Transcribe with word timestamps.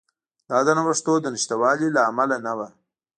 دا 0.49 0.57
د 0.65 0.69
نوښتونو 0.77 1.19
د 1.21 1.25
نشتوالي 1.33 1.87
له 1.95 2.01
امله 2.09 2.37
نه 2.45 2.53
وه. 2.57 2.67